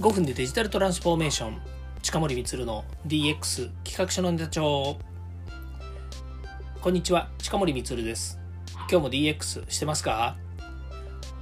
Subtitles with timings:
[0.00, 1.60] 5分でデジタルトランスフォーメーション。
[2.02, 4.96] 近森光の DX 企画書のネタ帳。
[6.80, 7.28] こんにちは。
[7.38, 8.38] 近森光です。
[8.88, 10.36] 今日も DX してますか？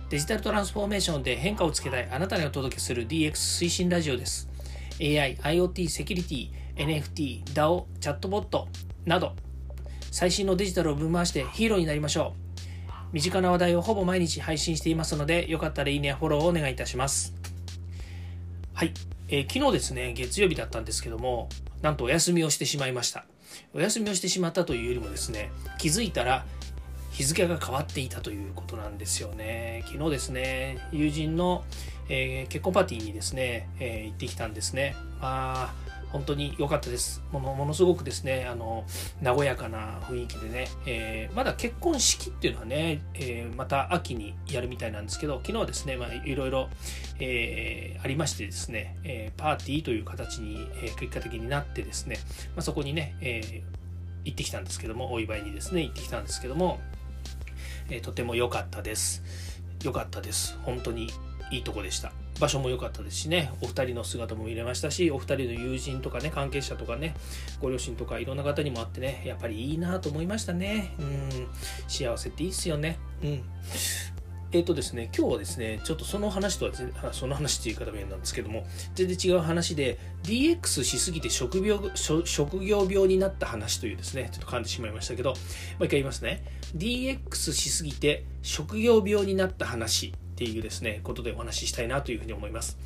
[0.09, 4.48] デジタルトランスフォーメーションで変化をつけたいあなたにお届けする DX 推進ラジオです。
[5.02, 8.68] AI、IoT、セキュリティ、NFT、DAO、チャットボット
[9.04, 9.36] など。
[10.11, 13.12] 最新のデジタルをぶん回してヒーローになりましょう。
[13.12, 17.36] 身近な話題をほぼ毎日配信していますのでよかったらいいねフォローをお願いいたします。
[18.76, 18.93] はい、
[19.30, 21.48] えー、昨日ですね、月曜日だったんですけども、
[21.80, 23.25] なんとお休みをしてしまいました。
[23.72, 26.44] お休みをしてしまったというよりもですね、気づいたら
[27.11, 29.82] 日付が変わっていたということなんですよね。
[29.86, 31.64] 昨日ですね、友人の、
[32.11, 34.95] えー、結婚パーティーにですね、えー、行ってきたんですね。
[35.22, 35.75] まあ
[36.16, 37.22] 本当に良かったです。
[37.30, 38.86] ものものすごくですね、あの、
[39.22, 46.70] 和やかな雰囲気でね、えー、まだ結婚式っていうのはね、えー、また秋にやるみたいなんですけど、昨日はですね、まあ、いろいろ、
[47.20, 52.17] えー、ありましてですね、えパーティーという形に、え結果的になってですね、
[52.55, 53.62] まあ、そこにね、え
[54.25, 56.80] 行ってきたんですけども、お祝いにですね、行ってきたんですけども、
[57.91, 59.23] えとても良かったです。
[59.84, 60.58] 良かったです。
[60.62, 61.11] 本当に
[61.51, 62.11] いいとこでした。
[62.39, 63.51] 場所も良かったですしね。
[63.62, 67.15] お二人の姿も見れましたしお二人の友人とかね関係者とかね
[67.61, 70.95] ご両親とかいろんな方にも会ってねやっぱりいいなと思いましたね。
[70.98, 71.48] うん。
[71.89, 72.98] 幸せっていいっすよね。
[73.23, 73.42] うん。
[74.53, 76.73] えっ、ー、とですね、今日はですね、ちょっとその話とは、
[77.12, 78.64] その話っていう言い方変なんですけども、
[78.95, 81.81] 全然違う話で、DX しすぎて職業
[82.25, 85.37] 職業病になった話というですね、ちょっと噛んでしまいましたけど、も
[85.81, 86.45] う一回言いますね。
[86.77, 90.14] DX しすぎて職業病になった話。
[90.37, 92.77] っていうですね、ことでお話ししたいなというふうに思います。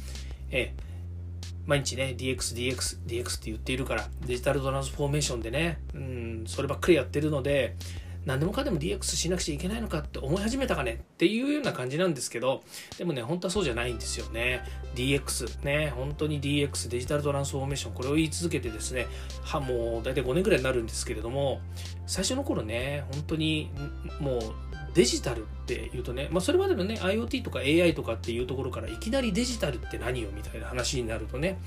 [0.53, 0.73] え
[1.67, 7.75] 毎日ね、DX、DX、DX って言っているから、デジタルトランスフォーメーションでね、うん、そればっかりやってるので、
[8.25, 12.63] 何でもかでも DX しなくちゃいけないのかって思い始めたかねっていうような感じなんですけど、
[12.99, 14.63] でもね、本当はそうじゃないんですよね。
[14.95, 19.07] DX、ね、本当に DX、デジタルトランスフォーメーション、これを言い続けてですね、
[19.43, 21.61] は、もう大体5年ぐらいになるんですけれども、
[22.07, 23.71] 最初の頃ね、本当に
[24.21, 24.41] もう
[24.95, 31.59] デジタルっていうとね、まあ、それまでのね IoT とか AI とかっていうところからいきなりデジタルって何よみたいな話になるとね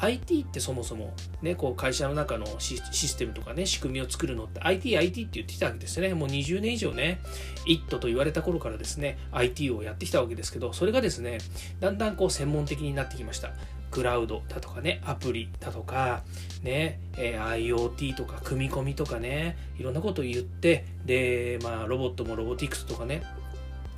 [0.00, 6.14] IT ってそもそも、ね、こう会社の中のシステムとかね仕組みを作るのって IT、IT って言ってきたわけですね。
[6.14, 7.20] もう20年以上ね
[7.66, 11.38] IT と言われた頃からですね IT をやってきたわけですけどそれがですね
[11.80, 13.52] だんだんこう専門的になってきました。
[13.94, 16.24] クラウドだとかね、アプリだとか、
[16.64, 23.22] ね、えー、IoT とか組み込みとかね、いろんなことを言って、で、まあ、ロボットもロボティクスとかね、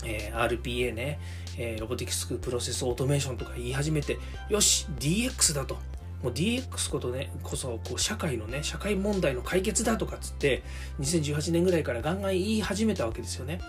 [0.04, 1.18] えー、RPA ね、
[1.56, 4.18] えー、ロボティクスプロセスオートメーションとか言い始めて、
[4.50, 5.78] よし、DX だと。
[6.22, 10.62] もう DX ことね、こそ、こう、社会のね、社会問題の解決だとかっつって、
[11.00, 13.60] 2018年ぐらいからガンガン言い始めたわけですよね。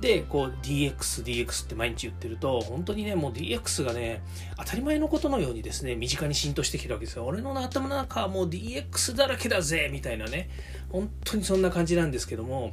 [0.00, 4.22] で、こう DX、DX って毎日言ってると、本当にね、もう DX がね、
[4.56, 7.24] 当たり前のことのようにですね、身近に浸透してきてるわけですよ。
[7.24, 10.50] 俺の頭の中はもう DX だらけだぜみたいなね、
[10.90, 12.70] 本当にそんな感じなんですけども、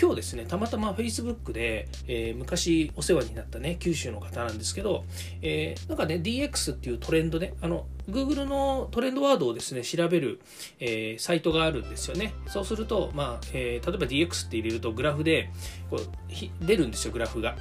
[0.00, 5.04] 今日ですね、たまたま Facebook で、えー、昔お世話になったね、九州の方なんですけど、
[5.42, 10.40] えー、なんかね、DX っていうトレンドね、あの、Google のトレンドワードをですね、調べる、
[10.80, 12.34] えー、サイトがあるんですよね。
[12.46, 15.50] そうすると、まあ、えー、例えば DX って入れるとグラフで
[15.90, 17.56] こう出るんですよ、グラフが。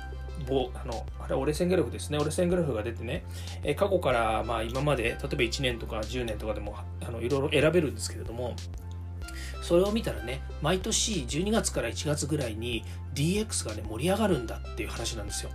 [0.47, 3.23] 棒あのあれ折れ線グラフですね折れ線グラフが出てね、
[3.63, 8.55] え過去からまあ今まで例えば1年とか10年とかでもあのいろいろ選べるんですけれども
[9.63, 12.83] それを見たらね毎年12月から1月ぐらいに
[13.15, 15.49] DX がね盛り上がるんだっていう話なんですよ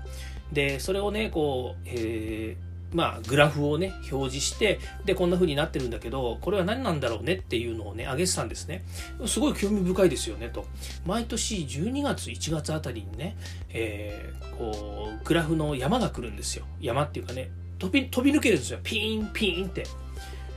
[0.53, 8.83] でそれをねこう、えーまあ、グラフをね、表示して、で、こんな風になってるんだけど、これは何なんだろうねっていうのをね、上げてたんですね。
[9.27, 10.65] すごい興味深いですよね、と。
[11.05, 13.37] 毎年12月、1月あたりにね、
[13.69, 16.65] えー、こう、グラフの山が来るんですよ。
[16.81, 18.79] 山っていうかね、飛び、飛び抜けるんですよ。
[18.83, 19.85] ピーン、ピーンって。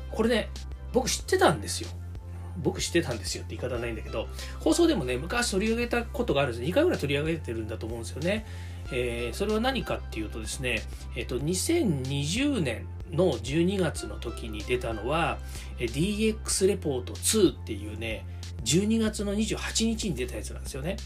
[0.09, 0.49] これね、
[0.93, 1.89] 僕知ってたんですよ。
[2.61, 4.27] 僕知ってたんですよって言い方ないんだけど、
[4.59, 8.45] 放送でもね、昔取り上げたことがあるんです2回ぐらい取り上げてるんだと思うんですよね。
[8.93, 10.81] えー、それは何かっていうとですね、
[11.15, 15.37] えっ、ー、と、2020年の12月の時に出たのは、
[15.79, 18.25] DX レポート2っていうね、
[18.63, 20.97] 12月の28日に出たやつなんですよね。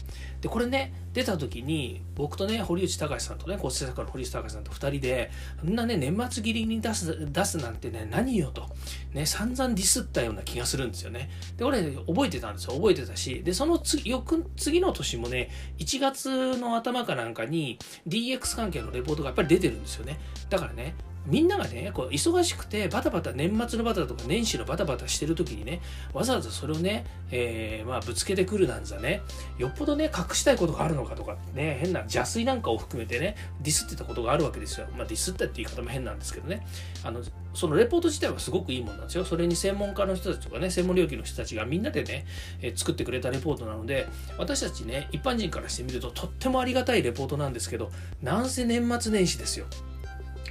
[0.42, 5.30] で、これね、出た時に、僕とね、堀内隆さんとね、構成作家の堀内隆さんと2人で、
[5.60, 8.68] そんなね、年末切りに出す、出すなんてね、何よと、
[9.14, 11.30] ね、散々ディスったような気がするんですよね。
[11.56, 12.74] で、俺、覚えてたんですよ。
[12.74, 20.18] 覚えてたし、で、その次、翌、次の年もね、1月の頭かなんかに DX 関係のレポートがやっぱり出てるんですよね。
[20.50, 20.94] だからね、
[21.26, 25.80] みんながね、こう忙しくてバタバタ、年末のバタとか年始のバタバタしてる時にね、
[26.12, 29.22] わざわざそれをね、えー、まあ、ぶつけてくるなんざね、
[29.58, 34.86] よっぽどね、隠したいことがあるのかとかね、変な邪推なんかを含めてね、ディスってたことがあるわけですよ。
[34.96, 36.66] まあ、ディスったって言い方も変なんですけどね。
[37.02, 37.22] あの、
[37.54, 39.24] そのレポート自体はすごくいいもんなんですよ。
[39.24, 42.26] それに専門家の人たちとかね、専門領域の人たちがみんなでね、
[42.60, 44.06] えー、作ってくれたレポートなので、
[44.38, 47.90] 私たちね、一般人からしてみるととってもありがたいレポートなんですけど、
[48.22, 49.66] なんせ年末年始ですよ。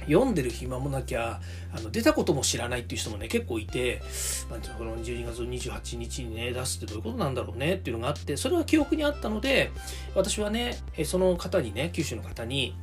[0.06, 1.40] 読んでる暇もなきゃ
[1.74, 4.02] あの出たことも知らないっていう人もね結構いて、
[4.50, 9.70] まあ、この12月28日にね出すってどういうことなんだろうねっていうのがあってそれは記憶にあったので
[10.14, 12.76] 私はねその方にね九州の方に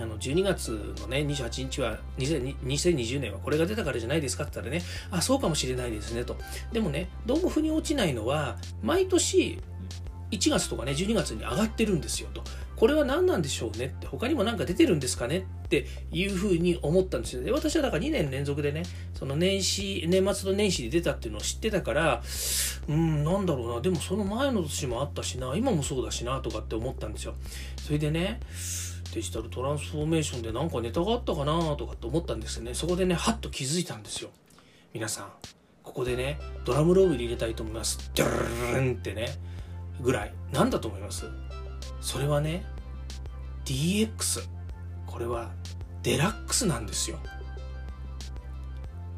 [0.00, 6.36] あの12月のね28日は2020年はこれが出たからじゃないですかって言ったらねあそうかもしれないですねと。
[6.72, 9.60] でもねどうも腑に落ちないのは毎年
[10.30, 12.42] 1月とかね12月に上がってるんですよと。
[12.76, 17.42] これは何なんでしょうねって他にも何か出てるんですかねっていうふうに思ったんですよ。
[17.42, 18.84] で私はだから2年連続でね
[19.14, 22.22] その年始年末と年始で出たっていうのを知ってたから
[22.88, 23.80] うんなんだろうな。
[23.80, 27.34] でもその前の年もあったしな今もそうだしなとかって思ったんですよ。
[27.84, 28.40] それでね
[29.12, 32.74] デジタルトランスフォーメーションで何かネタがあったかなとかって思ったんですよね。
[32.74, 34.30] そこでねはっと気づいたんですよ。
[34.92, 35.32] 皆さん
[35.82, 38.10] ここでねドラムロール入れたいと思います。
[38.14, 39.36] ドゥルルンってね。
[40.00, 40.32] ぐらい。
[40.52, 41.26] 何だと思います？
[42.00, 42.64] それはね
[43.64, 44.48] DX
[45.06, 45.50] これは
[46.02, 47.18] デラックスなんですよ。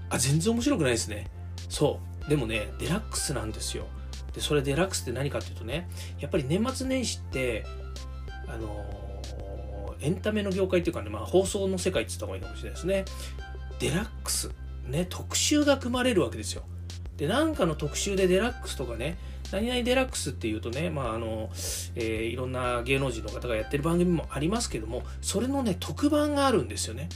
[0.09, 1.27] あ全然面白くないですね。
[1.69, 2.29] そう。
[2.29, 3.87] でもねデラックスなんですよ。
[4.35, 5.89] でそれデラックスって何かっていうとね
[6.19, 7.65] やっぱり年末年始って
[8.49, 13.05] あのー、エンタメの業界っていうかね、まあ、放送の世界って言った方がいいかもしれないですね。
[13.79, 14.51] デラックス。
[14.87, 16.63] ね特集が組まれるわけですよ。
[17.17, 19.19] でなんかの特集でデラックスとかね
[19.53, 21.51] 何々デラックスっていうとね、まああの
[21.97, 27.09] えー、いろんな芸能人の方がやってる番組もありますけどもそれのね特番があるんですよね。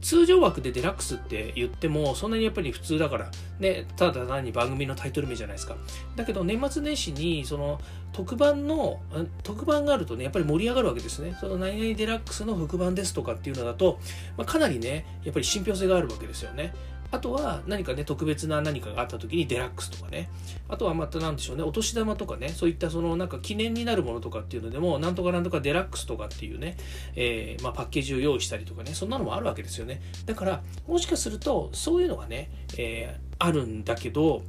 [0.00, 5.76] 通常枠でデラックスって言ってもそんなにやっぱり普通だからねただ単に番組のタイトル名じゃないですか。
[6.14, 7.80] だけど年末年始にその
[8.12, 9.00] 特番の
[9.42, 11.36] 特番があるとねやっぱり盛り上がるわけですね。
[11.40, 13.98] その何々デラックスの副番ですとかっていうのだと、
[14.36, 16.72] まあ、かなりねやっぱり信憑性があるわけですよね。
[17.10, 20.28] あとは何かね、特別な何かがあった時にデラックスとかね。
[20.68, 26.76] あとはまた何でしょうね、お年玉とかね、そういったそのなんか記念になるものとかっていうのでも、なんとかなんとかデラックスとかっていうね、
[27.16, 30.02] えー、まあ、パッケージを用意したりとかね、そんなのもあるわけですよね。
[30.26, 34.42] だから、もしかすると、そういうのがね、えー、あるんだけど、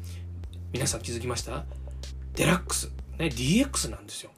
[0.73, 1.65] 皆さん気づきました？
[2.35, 4.31] デラックス、ね、DX なんですよ。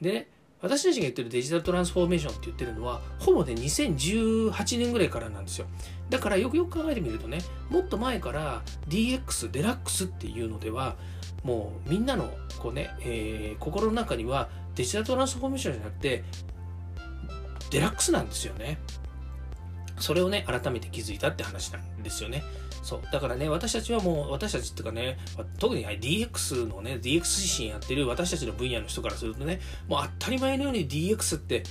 [0.00, 0.28] で、
[0.64, 5.66] 私たちが言ってるデジタルトランスフォーメーションって言ってるのはほぼね2018年ぐらいからなんですよ。
[6.08, 7.38] だからよくよく考えてみるとね
[7.68, 10.96] もっと前から DX デラックスっていうのでは
[11.42, 16.24] もうみんなのこうね、えー、心の中にはデジタルトランスフォーメーションじゃなくて
[17.70, 18.78] デラックスなんですよね。
[20.00, 22.42] それをね改めて気づいたって話なんですよね。
[22.84, 23.00] そう。
[23.10, 25.18] だからね、私たちはもう、私たちっていうかね、
[25.58, 31.62] 特に DX のね、DX 自身やってる私たちの分野の人からするとね、もう当たり前のように DX って、っ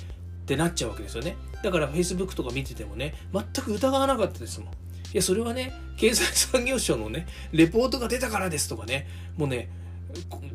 [0.46, 1.38] てなっちゃうわけですよね。
[1.64, 4.70] だから Facebook とか見ててもね、全く疑わなかったですもん。
[4.70, 4.74] い
[5.14, 9.08] や、それはね、経済産業省のね、レポートが出たからですとかね、
[9.38, 9.70] もうね、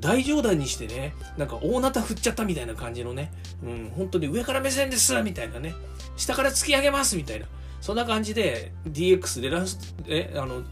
[0.00, 3.32] 大冗談にしてね、なんか大なた振っちゃったみたいな感じのね、
[3.62, 5.74] うん、本当に上から目線ですみたいなね、
[6.16, 7.46] 下から突き上げますみたいな。
[7.80, 10.62] そんな感じで DX でランスえあの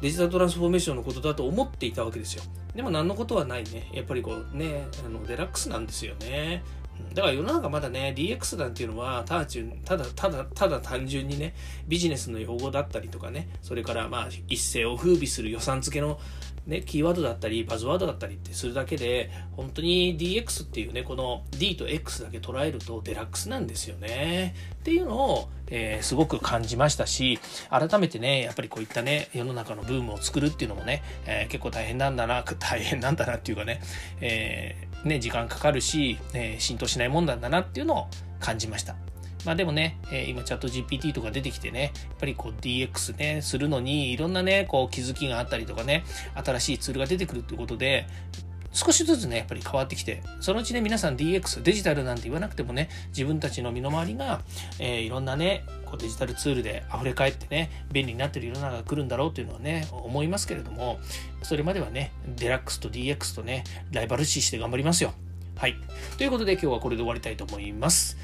[0.00, 2.42] デジタルトランスフォーメーションのことだと思っていたわけですよ。
[2.74, 3.90] でも何のことはないね。
[3.92, 6.62] やっぱりこうねあのデラックスなんですよね。
[7.14, 9.46] だから世の中まだね DX なんていうのはただ
[9.84, 11.54] ただただただ単純にね
[11.88, 13.48] ビジネスの用語だったりとかね。
[13.62, 16.18] それからまあ一世を風靡する予算付けの
[16.70, 33.82] ね、キーワードだったりバズワードだったりってするだけで本当に DX っていうねこの D と X だけ捉えるとデラックスなんですよねっていうのを、えー、すごく感じましたし改めてねやっぱりこういったね世の中のブームを作るっていうのもね、えー、結構大変なんだな 大変なんだなっていうかね,、
[34.20, 38.06] えー、ね時間かかるし、え浸透しないもんなんだなっていうのを
[38.38, 38.94] 感じました。
[39.44, 46.04] まあでもね、え、今チャット GPT とか出てきてね、やっぱりこう DX ね、するのにいろんなね、こう気づきがあったりとかね、
[46.34, 48.06] 新しいツールが出てくるっていうことで、
[48.72, 54.42] 少しずつね、やっぱり変わってきて、そのうちね、皆さん DX、デジタルなんて言わなくてもね、自分たちの身の回りが、
[54.78, 61.00] えー、いろんなね、こうデジタルツールで溢れ返ってね、便利になってる世の中が来るんだろうっていうのはね、思いますけれども、
[61.42, 65.14] それまではね、デラックスと DX とね、ライバル視して頑張りますよ。
[65.56, 65.74] はい。
[66.16, 68.16] ということで今日はこれで終わりたいと思います。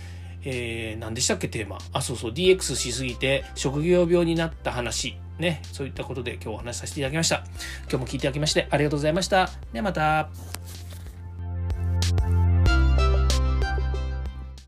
[0.49, 1.79] えー、何でしたっけテーマ。
[1.93, 5.19] あ、そうそう、DX しすぎて職業病になった話。
[5.39, 7.45] ね、そういったことで今日お話しさせていただきました。
[7.83, 9.51] 今日も聞いていただきましてありがとうございました。
[9.73, 10.86] ではまた。